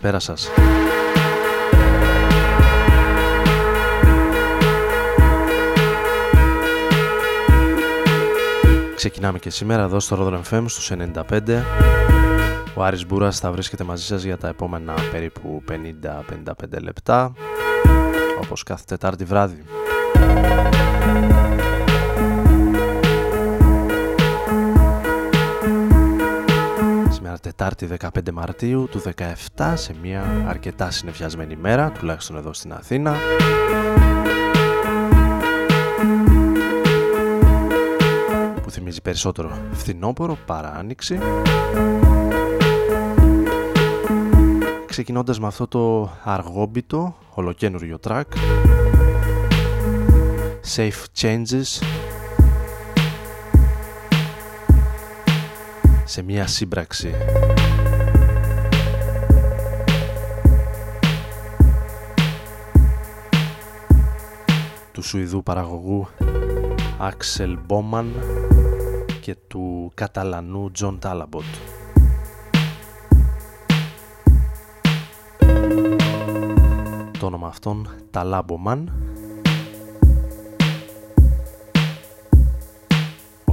Καλησπέρα 0.00 0.34
σας. 0.34 0.50
Ξεκινάμε 8.96 9.38
και 9.38 9.50
σήμερα 9.50 9.82
εδώ 9.82 10.00
στο 10.00 10.16
Rodron 10.20 10.54
FM 10.54 10.64
στους 10.66 10.90
95. 10.90 11.62
Ο 12.74 12.84
Άρης 12.84 13.06
Μπούρας 13.06 13.38
θα 13.38 13.50
βρίσκεται 13.52 13.84
μαζί 13.84 14.04
σας 14.04 14.22
για 14.22 14.36
τα 14.36 14.48
επόμενα 14.48 14.94
περίπου 15.10 15.62
50-55 15.68 16.80
λεπτά, 16.82 17.32
όπως 18.42 18.62
κάθε 18.62 18.84
Τετάρτη 18.86 19.24
βράδυ. 19.24 19.64
Τετάρτη 27.40 27.88
15 28.00 28.08
Μαρτίου 28.32 28.88
του 28.90 29.02
17 29.56 29.72
σε 29.74 29.94
μια 30.02 30.44
αρκετά 30.46 30.90
συνεφιασμένη 30.90 31.56
μέρα, 31.56 31.90
τουλάχιστον 31.90 32.36
εδώ 32.36 32.52
στην 32.52 32.72
Αθήνα. 32.72 33.14
Που 38.62 38.70
θυμίζει 38.70 39.00
περισσότερο 39.02 39.58
φθινόπωρο 39.72 40.38
παρά 40.46 40.74
άνοιξη. 40.74 41.18
Ξεκινώντας 44.86 45.40
με 45.40 45.46
αυτό 45.46 45.66
το 45.66 46.10
αργόμπιτο, 46.24 47.16
ολοκένουργιο 47.34 47.98
track. 48.06 48.22
Safe 50.76 51.04
Changes 51.20 51.97
σε 56.08 56.22
μια 56.22 56.46
σύμπραξη 56.46 57.14
του 64.92 65.02
Σουηδού 65.02 65.42
παραγωγού 65.42 66.08
Axel 66.98 67.56
Bowman 67.68 68.04
και 69.20 69.36
του 69.48 69.92
Καταλανού 69.94 70.70
John 70.80 70.98
Talabot. 71.02 71.44
Το 77.18 77.26
όνομα 77.26 77.46
αυτόν 77.46 77.88
Ταλάμπομαν 78.10 78.92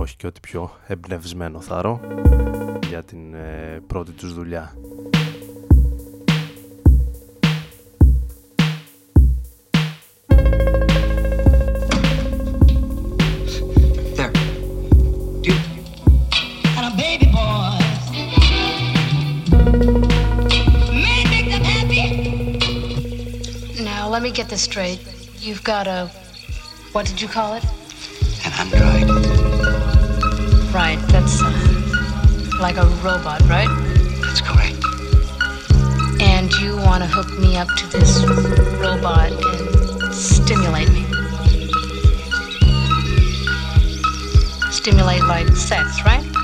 όχι 0.05 0.15
και 0.15 0.27
ό,τι 0.27 0.39
πιο 0.39 0.71
εμπνευσμένο 0.87 1.61
θαρώ 1.61 1.99
για 2.87 3.03
την 3.03 3.33
ε, 3.33 3.81
πρώτη 3.87 4.11
τους 4.11 4.33
δουλειά. 4.33 4.75
let 24.15 24.23
me 24.23 24.31
get 24.31 24.47
this 24.47 24.61
straight. 24.61 25.01
You've 25.45 25.63
got 25.63 25.87
a. 25.87 25.99
What 26.93 27.05
did 27.09 27.19
you 27.21 27.29
call 27.37 27.51
it? 27.57 27.63
An 28.45 28.51
android. 28.61 29.24
Right, 30.75 30.99
that's 31.07 31.41
uh, 31.41 32.57
like 32.59 32.75
a 32.75 32.85
robot, 33.01 33.39
right? 33.43 33.69
That's 34.19 34.41
correct. 34.41 34.75
And 36.21 36.51
you 36.55 36.75
want 36.75 37.01
to 37.01 37.07
hook 37.09 37.31
me 37.39 37.55
up 37.55 37.69
to 37.77 37.87
this 37.87 38.25
robot 38.77 39.31
and 39.31 40.13
stimulate 40.13 40.89
me? 40.89 41.05
Stimulate 44.69 45.23
like 45.23 45.47
sex, 45.55 46.03
right? 46.03 46.34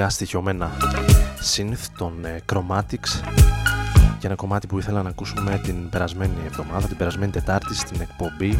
ακουστικά 0.00 0.08
στοιχειωμένα. 0.08 0.70
Synth 1.54 1.86
των 1.98 2.24
ε, 2.24 2.42
Chromatics. 2.52 3.22
Και 4.18 4.26
ένα 4.26 4.34
κομμάτι 4.34 4.66
που 4.66 4.78
ήθελα 4.78 5.02
να 5.02 5.08
ακούσουμε 5.08 5.60
την 5.62 5.88
περασμένη 5.88 6.34
εβδομάδα, 6.46 6.86
την 6.86 6.96
περασμένη 6.96 7.32
Τετάρτη 7.32 7.74
στην 7.74 8.00
εκπομπή. 8.00 8.58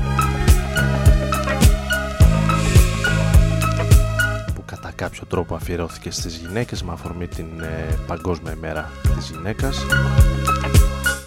Που 4.54 4.62
κατά 4.64 4.92
κάποιο 4.94 5.26
τρόπο 5.26 5.54
αφιερώθηκε 5.54 6.10
στις 6.10 6.36
γυναίκες 6.36 6.82
με 6.82 6.92
αφορμή 6.92 7.26
την 7.26 7.60
ε, 7.60 7.98
Παγκόσμια 8.06 8.52
ημέρα 8.52 8.90
της 9.16 9.30
γυναίκας. 9.30 9.86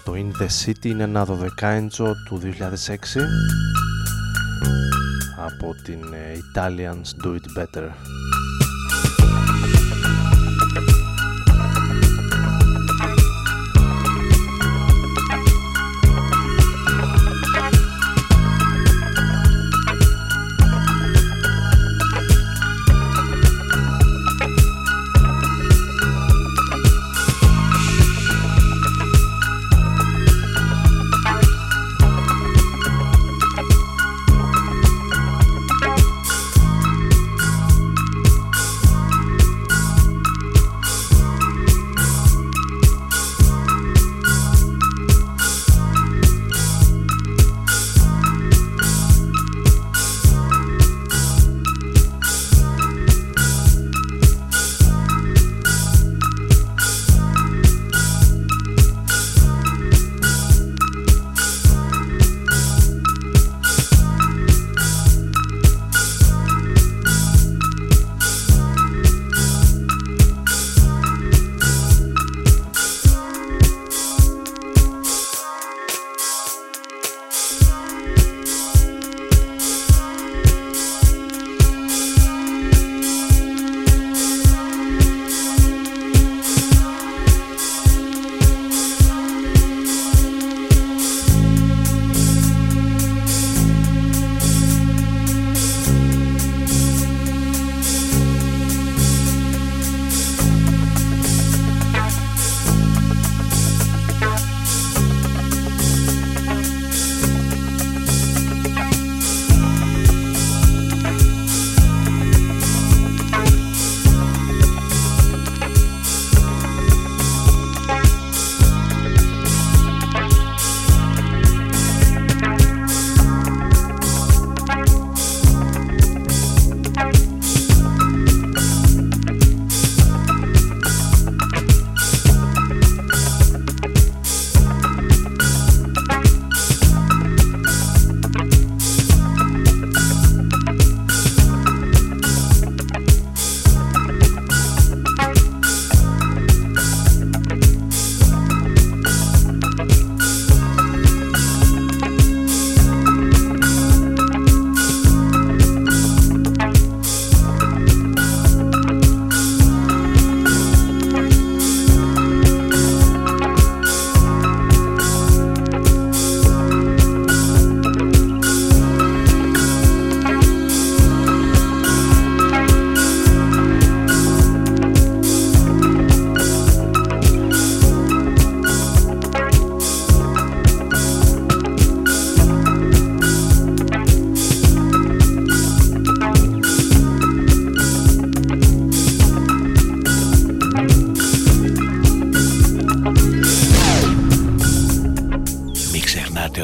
Το 0.04 0.12
In 0.14 0.42
The 0.42 0.48
City 0.64 0.84
είναι 0.84 1.02
ένα 1.02 1.26
12 1.26 2.00
του 2.24 2.40
2006 2.42 3.20
από 5.36 5.74
την 5.84 6.00
ε, 6.12 6.38
Italians 6.54 7.24
Do 7.24 7.28
It 7.28 7.62
Better. 7.62 7.90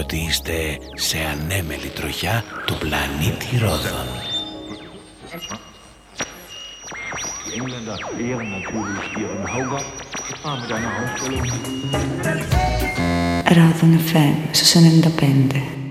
ότι 0.05 0.17
είστε 0.17 0.79
σε 0.95 1.19
ανέμελη 1.33 1.89
τροχιά 1.89 2.45
του 2.67 2.75
πλανήτη 2.79 3.59
Ρόδων. 3.59 4.07
Ρόδων 13.49 14.01
FM 14.09 14.35
στους 14.51 14.75
95 14.75 15.84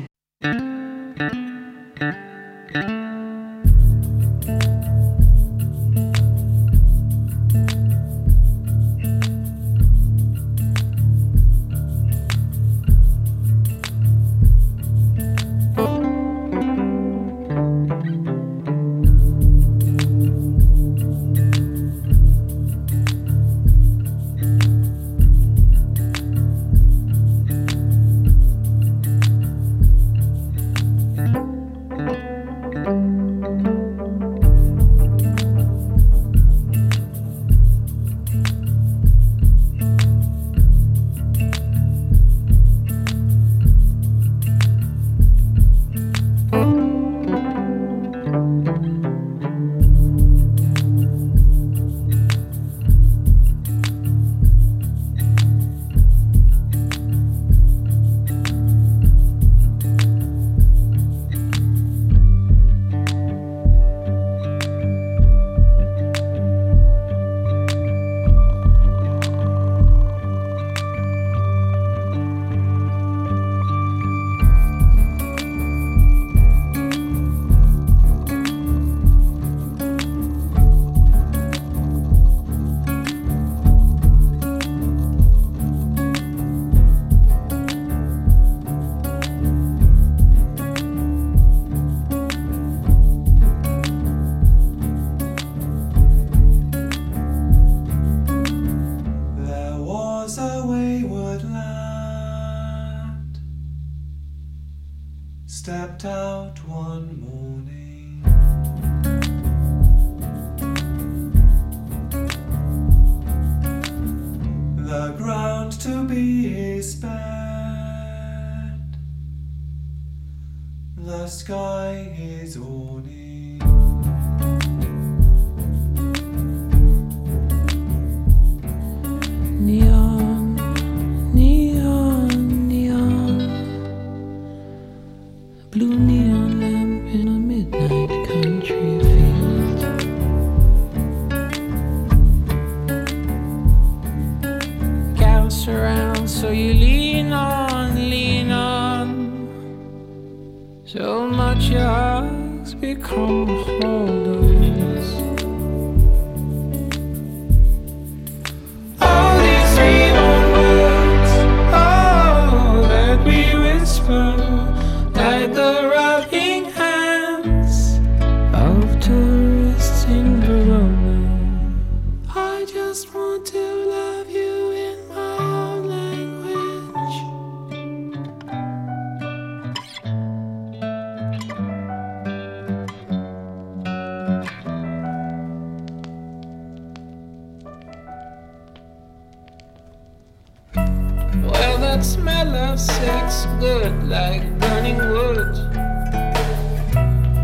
smell 192.04 192.54
of 192.54 192.80
sex 192.80 193.46
good 193.60 194.04
like 194.04 194.44
burning 194.60 194.98
wood. 194.98 195.56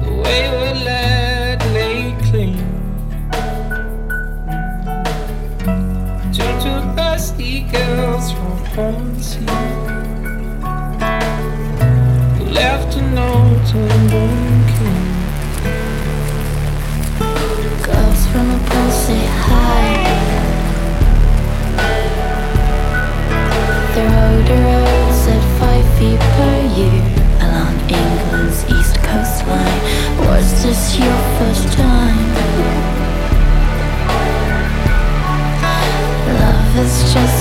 The 0.03 0.11
wayward 0.23 0.81
lad 0.83 1.63
lay 1.73 2.13
clean. 2.29 2.57
Gentle 6.33 6.93
thirsty 6.95 7.61
girls 7.71 8.33
from 8.33 8.57
fancy 8.75 9.45
who 12.37 12.45
left 12.51 12.97
a 12.97 13.01
note 13.01 13.75
and 13.75 14.09
Girls 17.85 18.27
from 18.27 18.68
at 24.51 25.59
five 25.59 25.85
feet 25.97 26.19
per 26.19 26.55
year 26.77 27.01
along 27.45 27.75
England's 27.89 28.63
east 28.65 28.95
coastline. 29.03 29.81
Was 30.25 30.63
this 30.63 30.97
your 30.97 31.17
first 31.37 31.71
time? 31.73 32.17
Love 36.41 36.77
is 36.77 37.13
just 37.13 37.38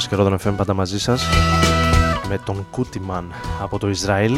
Μπούρας 0.00 0.18
και 0.18 0.22
Ρόδον 0.22 0.38
FM 0.44 0.56
πάντα 0.56 0.74
μαζί 0.74 1.00
σας 1.00 1.28
με 2.28 2.38
τον 2.38 2.66
Κούτιμαν 2.70 3.32
από 3.62 3.78
το 3.78 3.88
Ισραήλ 3.88 4.36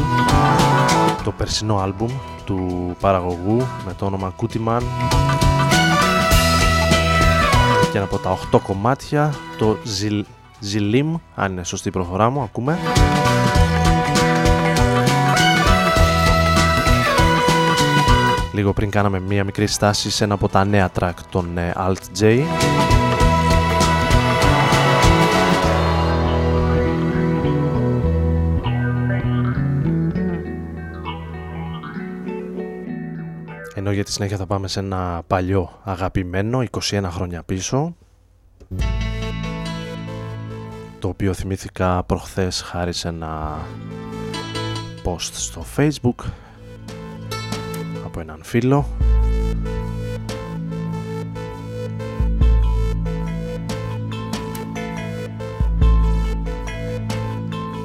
το 1.23 1.31
περσινό 1.31 1.77
άλμπουμ 1.77 2.11
του 2.45 2.95
παραγωγού 2.99 3.57
με 3.85 3.93
το 3.97 4.05
όνομα 4.05 4.33
Κούτιμαν 4.35 4.83
και 7.91 7.97
από 7.97 8.17
τα 8.17 8.37
8 8.51 8.59
κομμάτια 8.63 9.33
το 9.57 9.77
Ζιλ, 9.83 10.25
Ζιλίμ 10.59 11.15
αν 11.35 11.51
είναι 11.51 11.63
σωστή 11.63 11.87
η 11.87 11.91
προφορά 11.91 12.29
μου 12.29 12.41
ακούμε. 12.41 12.77
Λίγο 18.53 18.73
πριν 18.73 18.89
κάναμε 18.89 19.19
μία 19.19 19.43
μικρή 19.43 19.67
στάση 19.67 20.11
σε 20.11 20.23
ένα 20.23 20.33
από 20.33 20.47
τα 20.49 20.65
νέα 20.65 20.89
track 20.99 21.13
των 21.29 21.57
ε, 21.57 21.73
Alt 21.77 22.21
J 22.21 22.43
Ενώ 33.85 33.91
για 33.91 34.03
τη 34.03 34.11
συνέχεια 34.11 34.37
θα 34.37 34.45
πάμε 34.45 34.67
σε 34.67 34.79
ένα 34.79 35.23
παλιό 35.27 35.79
αγαπημένο 35.83 36.63
21 36.71 37.03
χρόνια 37.03 37.43
πίσω. 37.43 37.95
Το 40.99 41.07
οποίο 41.07 41.33
θυμήθηκα 41.33 42.03
προχθές 42.03 42.61
χάρη 42.61 42.93
σε 42.93 43.07
ένα 43.07 43.59
post 45.03 45.29
στο 45.31 45.65
facebook 45.75 46.25
από 48.05 48.19
έναν 48.19 48.39
φίλο. 48.43 48.87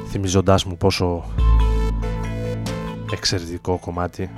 Θυμίζοντάς 0.07 0.65
μου 0.65 0.77
πόσο 0.77 1.25
εξαιρετικό 3.11 3.77
κομμάτι 3.77 4.29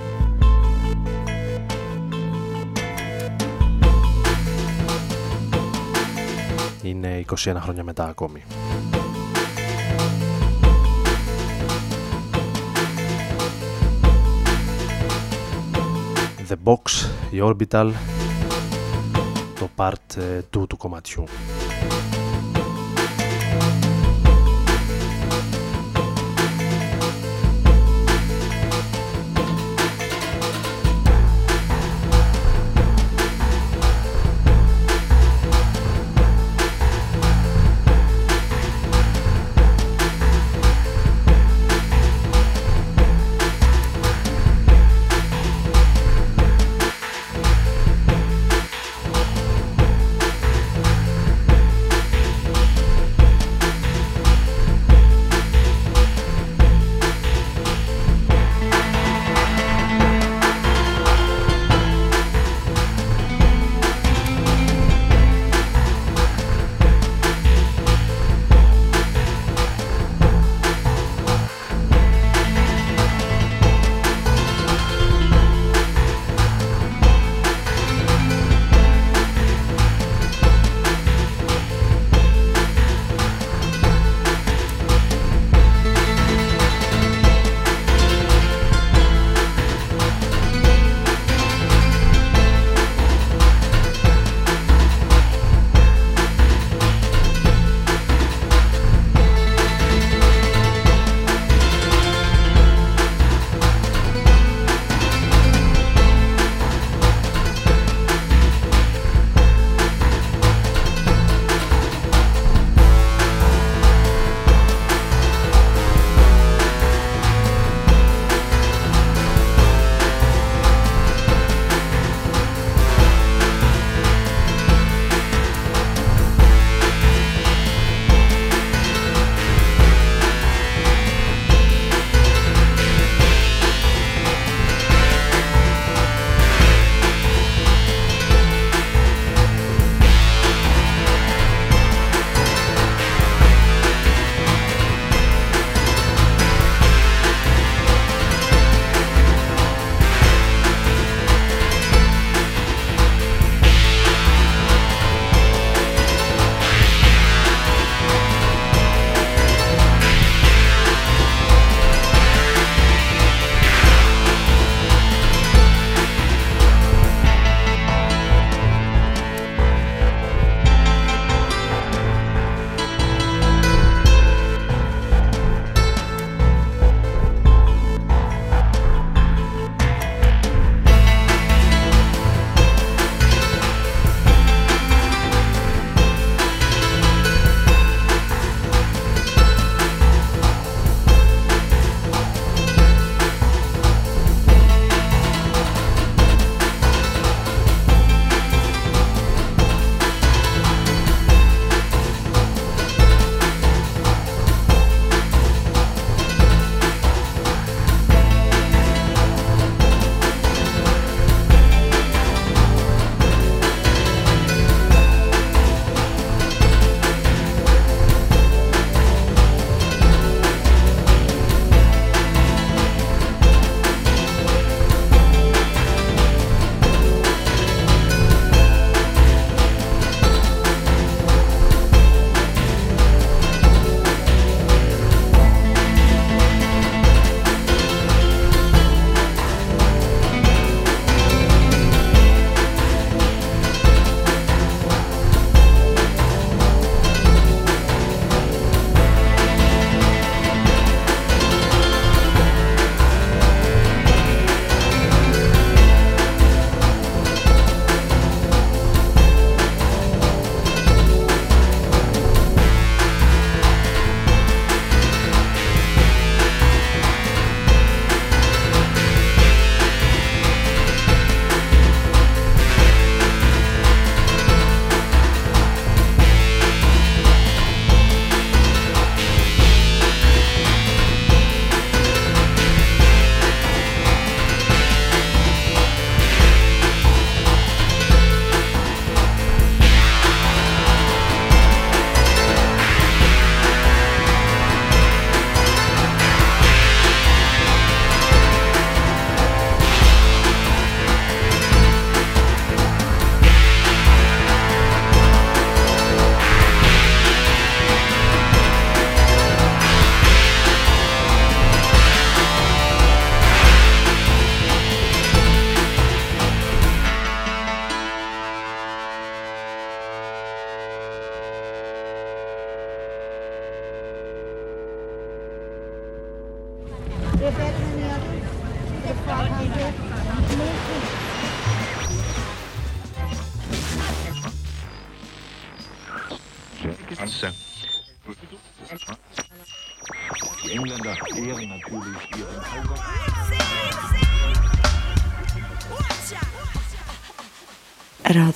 είναι 6.82 7.24
21 7.44 7.54
χρόνια 7.58 7.84
μετά 7.84 8.04
ακόμη. 8.08 8.42
The 16.48 16.56
Box, 16.64 17.08
η 17.30 17.38
Orbital, 17.42 17.90
το 19.58 19.68
part 19.76 20.18
2 20.18 20.22
ε, 20.22 20.42
του 20.66 20.76
κομματιού. 20.76 21.24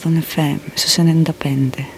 een 0.07 0.23
fem, 0.23 0.61
ze 0.75 0.88
zijn 0.88 1.07
independent. 1.07 1.96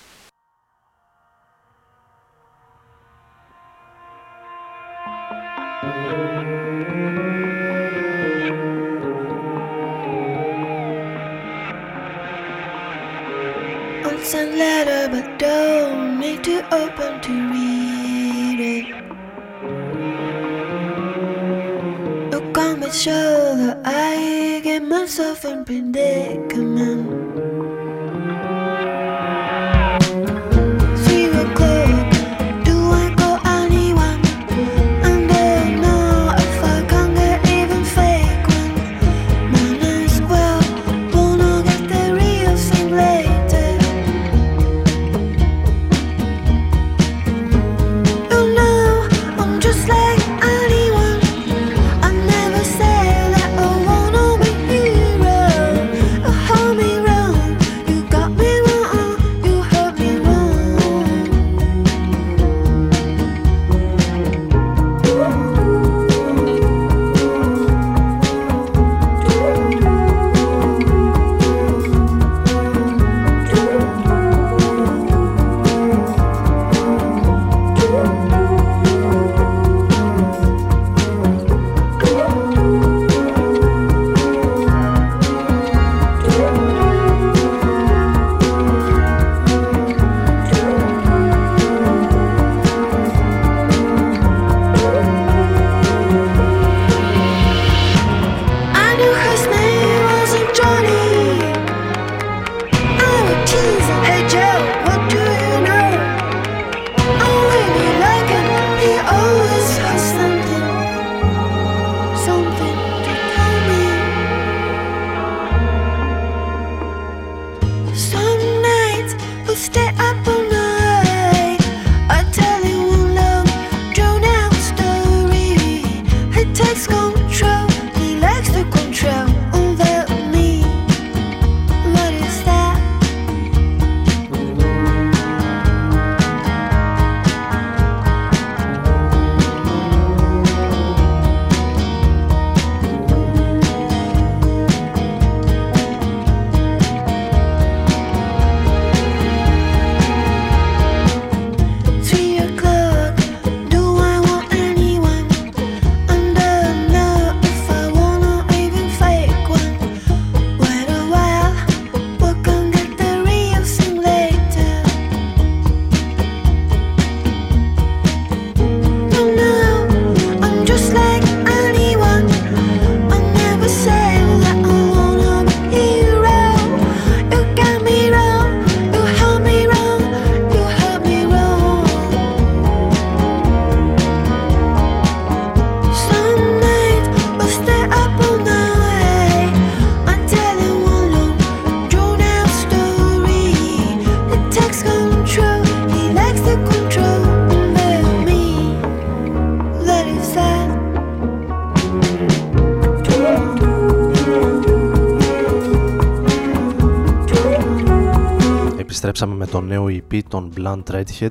νέο 209.69 209.87
EP 209.89 210.21
των 210.29 210.53
Blunt 210.57 210.83
Redhead. 210.91 211.31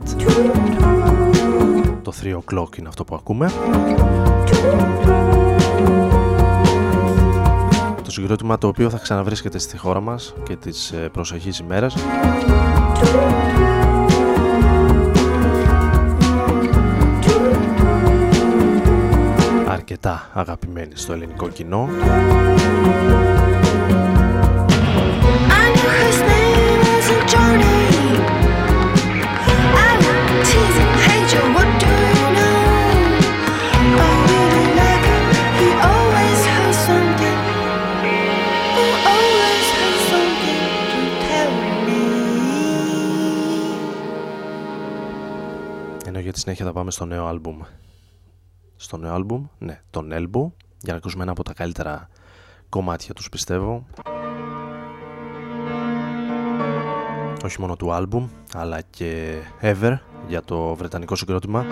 Το 2.01 2.13
3 2.23 2.33
o'clock 2.33 2.77
είναι 2.77 2.87
αυτό 2.87 3.03
που 3.03 3.15
ακούμε. 3.15 3.51
Το 8.03 8.11
συγκρότημα 8.11 8.57
το 8.57 8.67
οποίο 8.67 8.89
θα 8.89 8.97
ξαναβρίσκεται 8.97 9.57
στη 9.57 9.77
χώρα 9.77 9.99
μας 9.99 10.33
και 10.43 10.55
τις 10.55 10.91
ε, 10.91 11.09
προσεχείς 11.11 11.59
ημέρες 11.59 11.95
αρκετά 19.67 20.29
αγαπημένη 20.33 20.91
στο 20.93 21.13
ελληνικό 21.13 21.49
κοινό. 21.49 21.89
συνέχεια 46.47 46.65
θα 46.65 46.79
πάμε 46.79 46.91
στο 46.91 47.05
νέο 47.05 47.25
άλμπουμ. 47.25 47.59
Στο 48.75 48.97
νέο 48.97 49.13
άλμπουμ, 49.13 49.45
ναι, 49.57 49.81
τον 49.89 50.09
Elbow, 50.11 50.51
για 50.81 50.91
να 50.91 50.95
ακούσουμε 50.95 51.23
ένα 51.23 51.31
από 51.31 51.43
τα 51.43 51.53
καλύτερα 51.53 52.09
κομμάτια 52.69 53.13
τους 53.13 53.29
πιστεύω. 53.29 53.85
Όχι 57.43 57.59
μόνο 57.59 57.75
του 57.75 57.91
άλμπουμ, 57.93 58.27
αλλά 58.53 58.81
και 58.81 59.39
Ever 59.61 59.97
για 60.27 60.41
το 60.41 60.75
βρετανικό 60.75 61.15
συγκρότημα. 61.15 61.65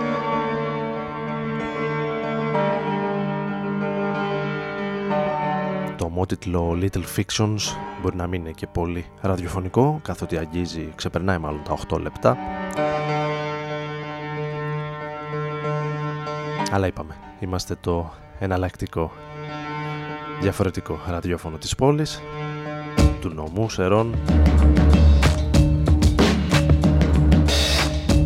Το 5.95 6.05
ομότιτλο 6.05 6.77
Little 6.81 7.03
Fictions 7.15 7.61
μπορεί 8.01 8.15
να 8.15 8.27
μην 8.27 8.41
είναι 8.41 8.51
και 8.51 8.67
πολύ 8.67 9.05
ραδιοφωνικό, 9.21 9.99
καθότι 10.03 10.37
αγγίζει, 10.37 10.91
ξεπερνάει 10.95 11.37
μάλλον 11.37 11.63
τα 11.63 11.77
8 11.89 11.99
λεπτά. 11.99 12.37
Αλλά 16.71 16.87
είπαμε, 16.87 17.15
είμαστε 17.39 17.75
το 17.81 18.11
εναλλακτικό 18.39 19.11
διαφορετικό 20.41 20.99
ραδιόφωνο 21.07 21.57
της 21.57 21.75
πόλης 21.75 22.21
του 23.21 23.29
νομού 23.29 23.69
Σερών 23.69 24.15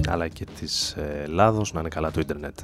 αλλά 0.09 0.27
και 0.27 0.45
της 0.59 0.91
ε, 0.91 1.21
Ελλάδος 1.23 1.73
να 1.73 1.79
είναι 1.79 1.89
καλά 1.89 2.11
το 2.11 2.19
ίντερνετ. 2.19 2.59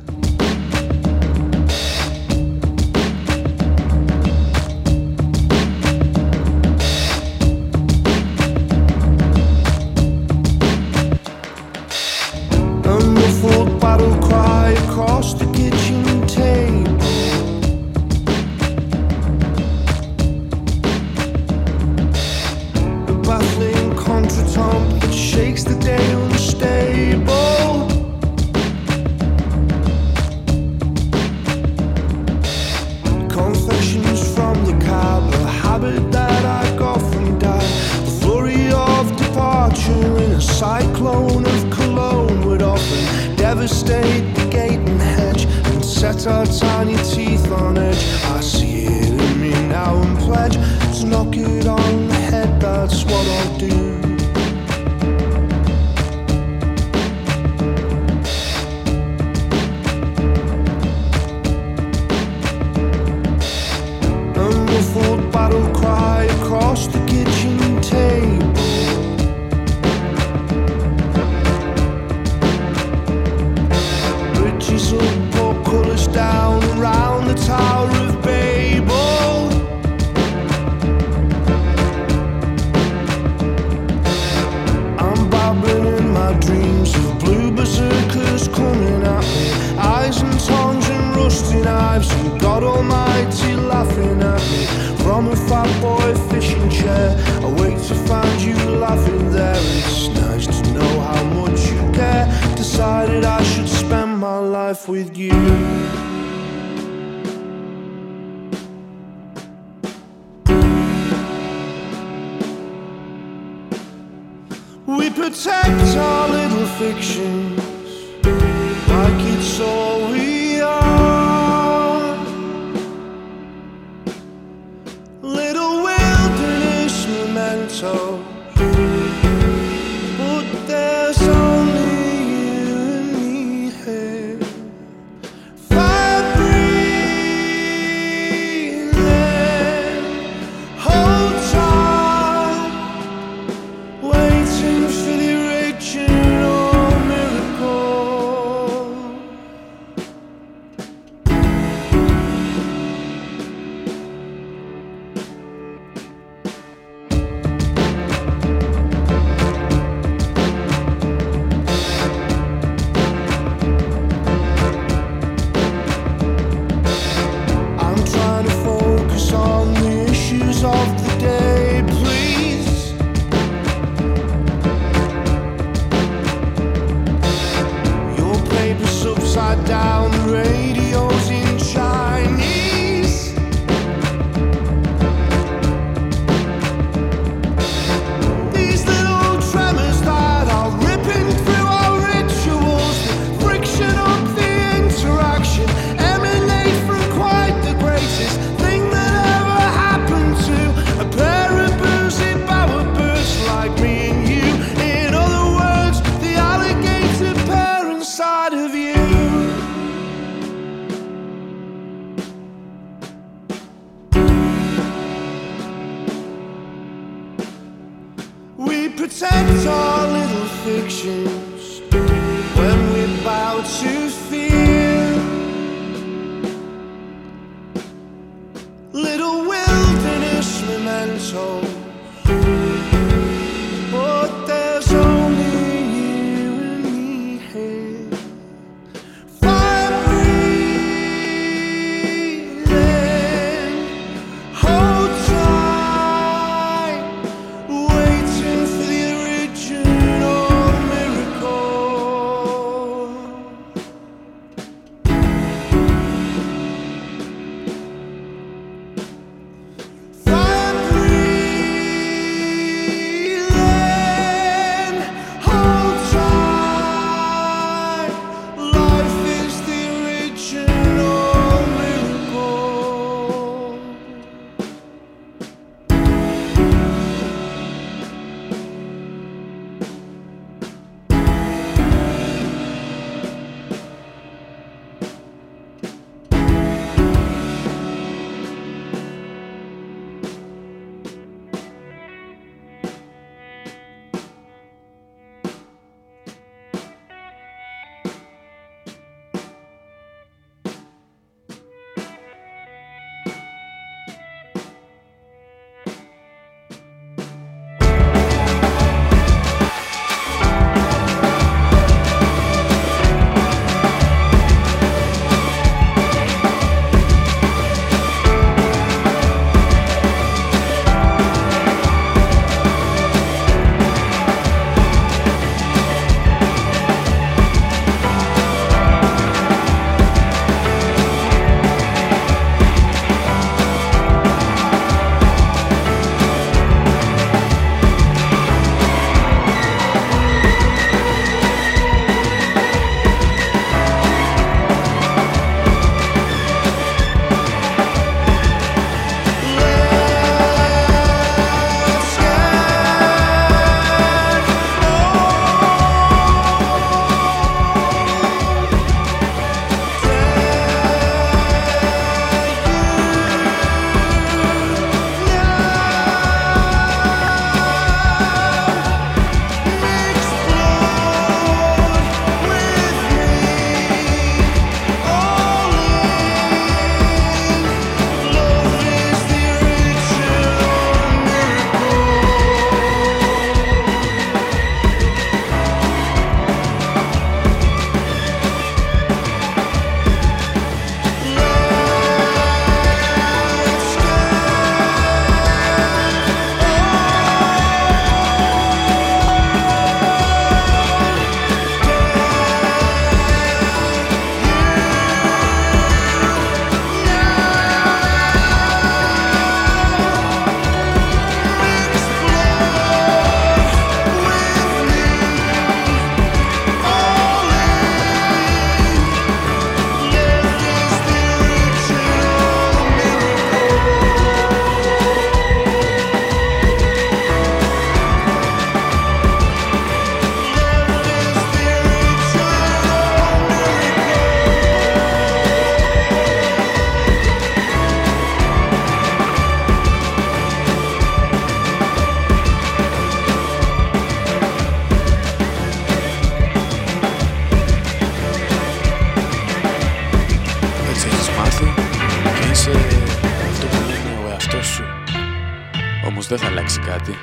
Όμως 456.06 456.27
δεν 456.27 456.37
θα 456.37 456.47
αλλάξει 456.47 456.79
κάτι. 456.79 457.15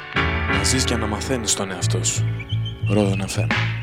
Να 0.56 0.62
ζεις 0.62 0.84
και 0.84 0.96
να 0.96 1.06
μαθαίνεις 1.06 1.54
τον 1.54 1.70
εαυτό 1.70 2.04
σου. 2.04 2.24
Ρόδον 2.88 3.24
FM. 3.28 3.81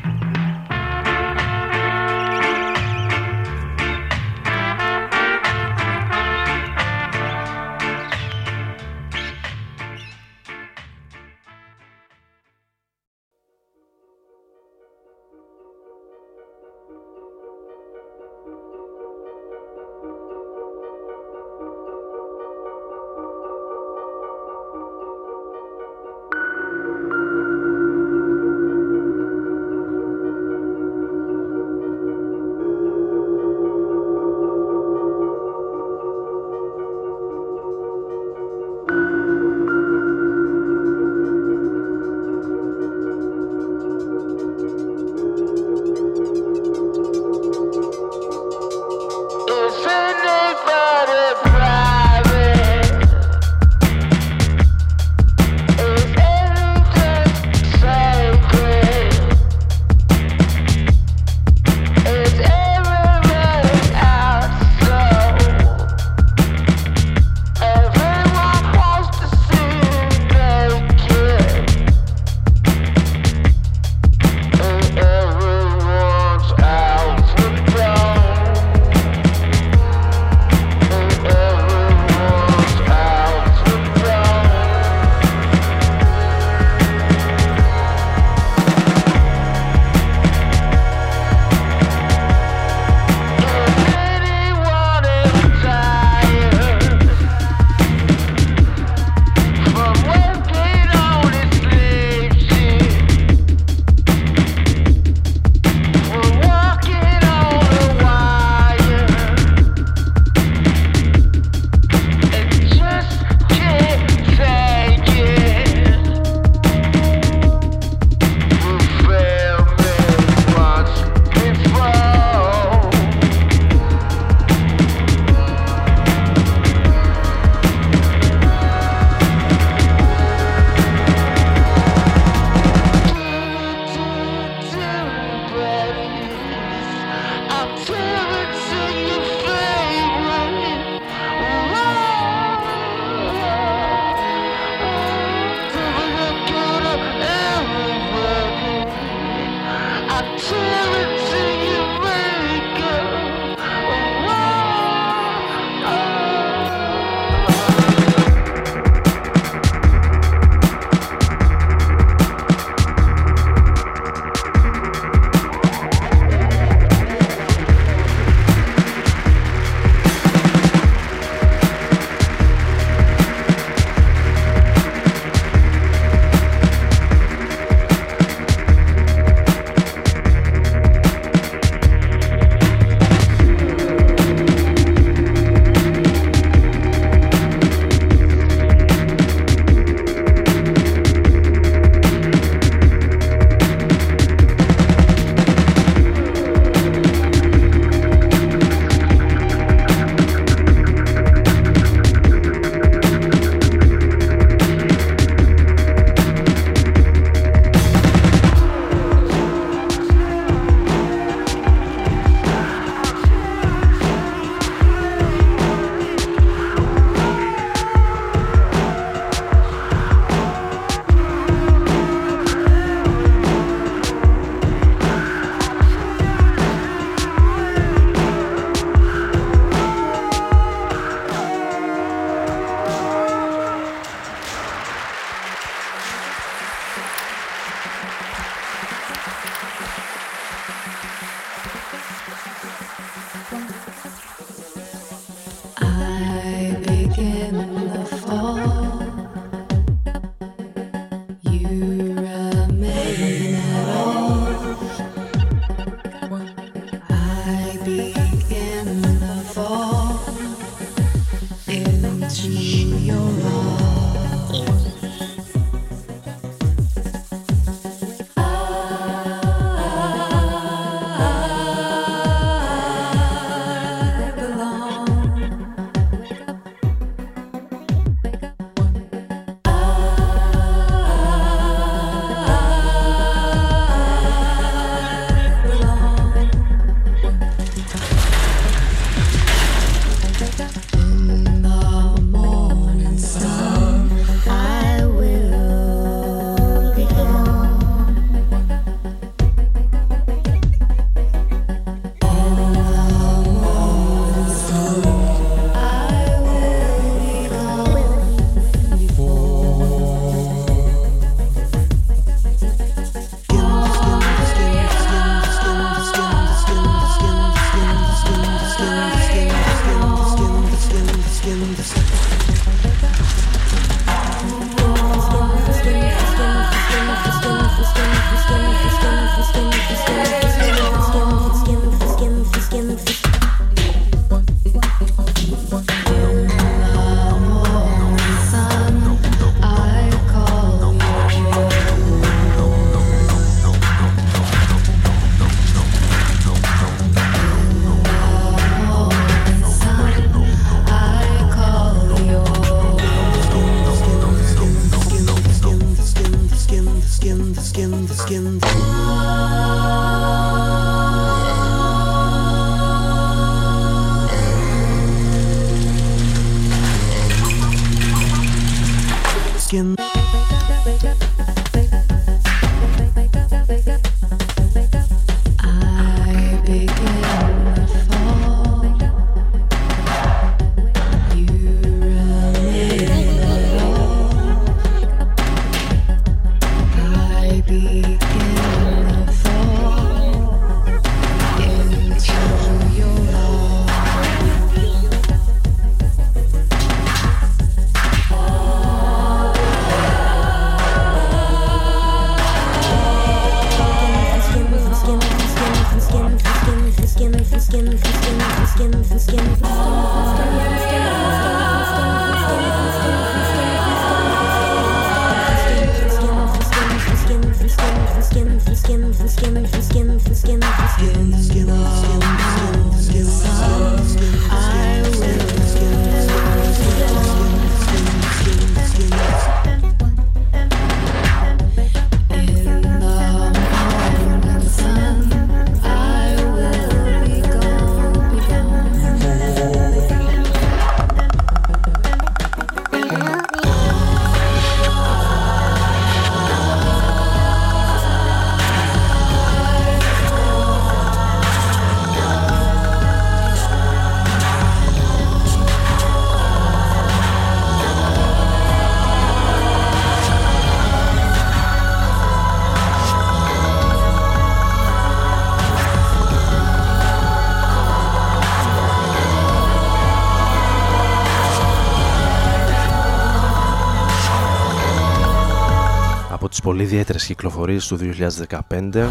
Κυκλοφορίες 477.30 477.86
του 477.86 477.98
2015 477.98 479.08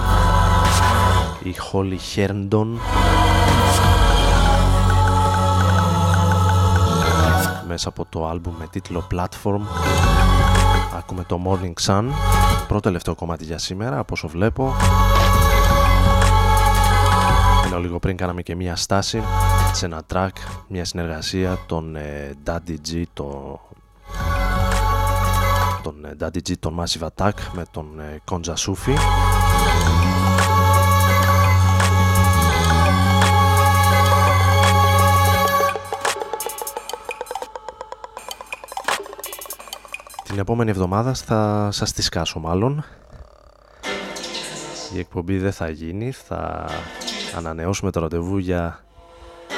η 1.44 1.56
Holly 1.72 1.98
Herndon 2.16 2.68
μέσα 7.68 7.90
από 7.90 8.06
το 8.10 8.28
άλμπουμ 8.28 8.54
με 8.60 8.68
τίτλο 8.68 9.08
Platform. 9.12 9.62
Ακούμε 10.98 11.24
το 11.24 11.42
Morning 11.46 11.86
Sun. 11.86 12.06
Πρώτο 12.68 12.82
τελευταίο 12.82 13.16
κομμάτι 13.16 13.44
για 13.44 13.58
σήμερα 13.58 14.00
από 14.00 14.14
όσο 14.14 14.28
βλέπω. 14.28 14.74
Ενώ 17.66 17.80
λίγο 17.80 18.00
πριν 18.00 18.18
κάναμε 18.18 18.42
και 18.42 18.56
μία 18.56 18.76
στάση 18.76 19.24
σε 19.72 19.86
ένα 19.86 20.02
track, 20.14 20.30
μια 20.68 20.86
συνεργασία 20.86 21.58
των 21.68 21.96
ε, 21.96 22.34
Daddy 22.46 22.76
G 22.92 23.04
το 23.14 23.60
τον 25.84 26.06
ε, 26.06 26.16
Daddy 26.20 26.50
G, 26.50 26.54
τον 26.60 26.80
Massive 26.80 27.08
Attack 27.16 27.32
με 27.54 27.66
τον 27.72 28.00
ε, 28.00 28.22
Konja 28.32 28.54
Sufi. 28.54 28.96
Την 40.24 40.40
επόμενη 40.40 40.70
εβδομάδα 40.70 41.14
θα 41.14 41.70
σας 41.72 41.92
τη 41.92 42.02
σκάσω 42.02 42.40
μάλλον. 42.40 42.84
Η 44.96 45.00
εκπομπή 45.00 45.38
δεν 45.38 45.52
θα 45.52 45.70
γίνει, 45.70 46.12
θα 46.12 46.70
ανανεώσουμε 47.36 47.92
το 47.92 48.00
ραντεβού 48.00 48.38
για 48.38 48.84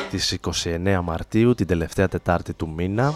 τις 0.09 0.37
29 0.63 0.99
Μαρτίου, 1.03 1.55
την 1.55 1.67
τελευταία 1.67 2.07
Τετάρτη 2.07 2.53
του 2.53 2.69
μήνα 2.69 3.13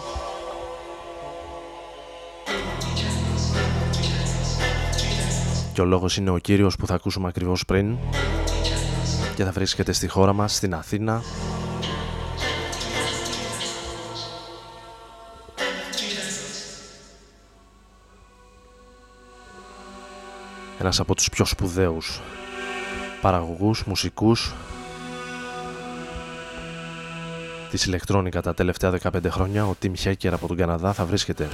και 5.76 5.82
ο 5.82 5.84
λόγος 5.84 6.16
είναι 6.16 6.30
ο 6.30 6.38
κύριος 6.38 6.76
που 6.76 6.86
θα 6.86 6.94
ακούσουμε 6.94 7.28
ακριβώς 7.28 7.64
πριν. 7.64 7.96
Και 9.34 9.44
θα 9.44 9.50
βρίσκεται 9.50 9.92
στη 9.92 10.08
χώρα 10.08 10.32
μας, 10.32 10.54
στην 10.54 10.74
Αθήνα. 10.74 11.22
Ένας 20.78 21.00
από 21.00 21.14
τους 21.14 21.28
πιο 21.28 21.44
σπουδαίους 21.44 22.20
παραγωγούς, 23.20 23.84
μουσικούς 23.84 24.54
της 27.70 27.84
ηλεκτρόνικα 27.84 28.42
τα 28.42 28.54
τελευταία 28.54 28.90
15 28.90 29.28
χρόνια 29.28 29.66
ο 29.66 29.74
Tim 29.82 29.92
Hacker 30.04 30.30
από 30.32 30.46
τον 30.46 30.56
Καναδά 30.56 30.92
θα 30.92 31.04
βρίσκεται 31.04 31.48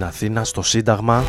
στην 0.00 0.12
Αθήνα, 0.12 0.44
στο 0.44 0.62
Σύνταγμα 0.62 1.24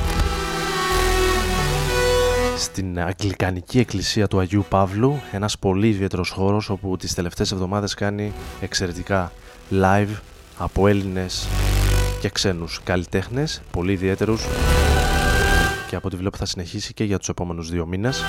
στην 2.58 3.00
Αγγλικανική 3.00 3.80
Εκκλησία 3.80 4.28
του 4.28 4.40
Αγίου 4.40 4.66
Παύλου 4.70 5.20
ένας 5.32 5.60
πολύ 5.60 5.88
ιδιαίτερος 5.88 6.30
χώρος 6.30 6.70
όπου 6.70 6.98
τις 6.98 7.14
τελευταίες 7.14 7.52
εβδομάδες 7.52 7.94
κάνει 7.94 8.34
εξαιρετικά 8.62 9.32
live 9.72 10.20
από 10.58 10.88
Έλληνες 10.88 11.48
και 12.22 12.30
ξένους 12.30 12.80
καλλιτέχνες 12.84 13.62
πολύ 13.72 13.92
ιδιαίτερους. 13.92 14.46
Και 15.90 15.96
από 15.96 16.08
ό,τι 16.08 16.16
βλέπω 16.16 16.38
θα 16.38 16.46
συνεχίσει 16.46 16.94
και 16.94 17.04
για 17.04 17.18
τους 17.18 17.30
επόμενους 17.30 17.70
δύο 17.70 17.86
μήνες. 17.86 18.24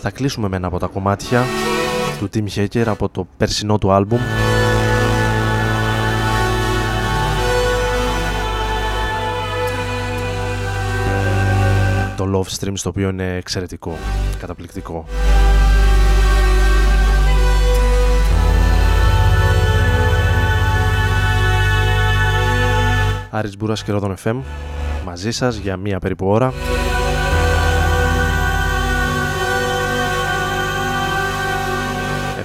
Θα 0.00 0.10
κλείσουμε 0.10 0.48
με 0.48 0.56
ένα 0.56 0.66
από 0.66 0.78
τα 0.78 0.86
κομμάτια 0.86 1.44
του 2.20 2.28
Tim 2.34 2.58
Hacker 2.58 2.84
από 2.86 3.08
το 3.08 3.26
περσινό 3.36 3.78
του 3.78 3.92
άλμπουμ 3.92 4.20
το 12.16 12.26
Love 12.34 12.58
Stream 12.58 12.72
στο 12.74 12.88
οποίο 12.88 13.08
είναι 13.08 13.36
εξαιρετικό, 13.36 13.96
καταπληκτικό. 14.40 15.04
Άρης 23.30 23.56
Μπούρας 23.56 23.84
και 23.84 23.92
Ρόδον 23.92 24.14
FM 24.24 24.36
μαζί 25.04 25.30
σας 25.30 25.56
για 25.56 25.76
μία 25.76 25.98
περίπου 25.98 26.26
ώρα 26.26 26.52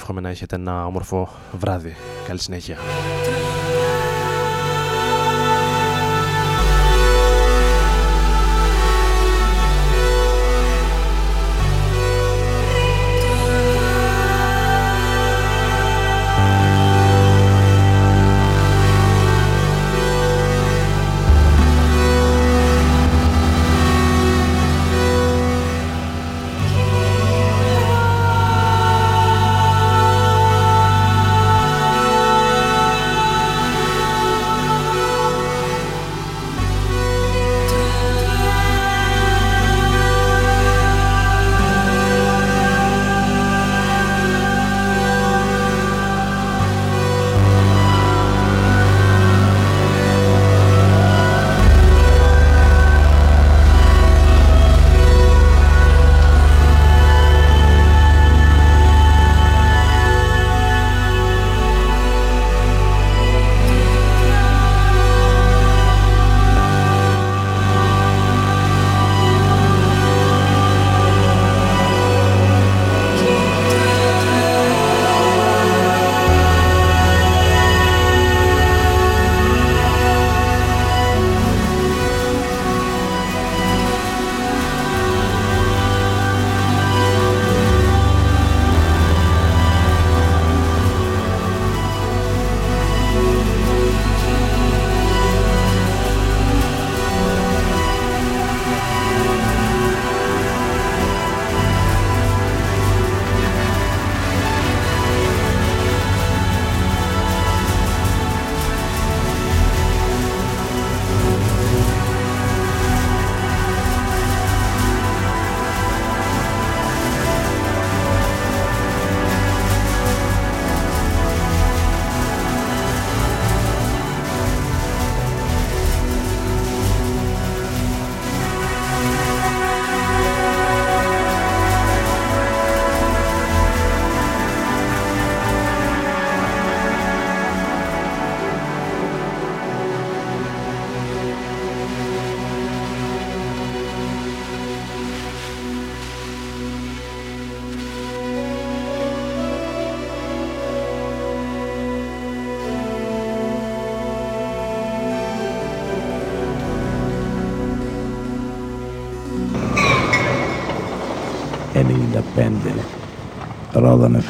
Εύχομαι 0.07 0.21
να 0.21 0.29
έχετε 0.29 0.55
ένα 0.55 0.85
όμορφο 0.85 1.29
βράδυ. 1.51 1.95
Καλή 2.27 2.39
συνέχεια. 2.39 2.77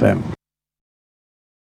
FM 0.05 0.34